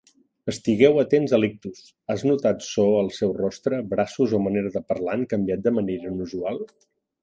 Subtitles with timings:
[0.51, 1.83] Estigueu atents al ictus...
[2.15, 6.15] has notat so el seu rostre, braços o manera de parlar han canviat de manera
[6.19, 6.65] inusual?